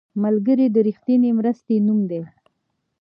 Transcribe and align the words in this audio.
ملګری 0.23 0.67
د 0.71 0.77
رښتینې 0.87 1.29
مرستې 1.39 1.75
نوم 1.87 1.99
دی 2.09 2.21